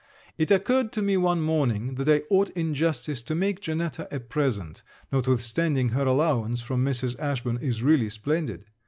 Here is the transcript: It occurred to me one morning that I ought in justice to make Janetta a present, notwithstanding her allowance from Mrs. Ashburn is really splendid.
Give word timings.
It 0.35 0.49
occurred 0.49 0.91
to 0.93 1.01
me 1.03 1.15
one 1.15 1.41
morning 1.41 1.93
that 1.93 2.09
I 2.09 2.23
ought 2.31 2.49
in 2.57 2.73
justice 2.73 3.21
to 3.21 3.35
make 3.35 3.61
Janetta 3.61 4.07
a 4.11 4.19
present, 4.19 4.81
notwithstanding 5.11 5.89
her 5.89 6.07
allowance 6.07 6.59
from 6.59 6.83
Mrs. 6.83 7.15
Ashburn 7.19 7.59
is 7.59 7.83
really 7.83 8.09
splendid. 8.09 8.65